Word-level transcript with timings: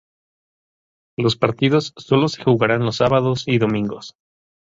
Los 1.15 1.35
partidos 1.35 1.93
solo 1.95 2.27
se 2.27 2.43
jugarán 2.43 2.83
los 2.85 2.95
sábados 2.95 3.43
y 3.47 3.59
domingos. 3.59 4.15